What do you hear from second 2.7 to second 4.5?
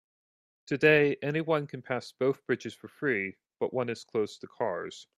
for free, but one is closed to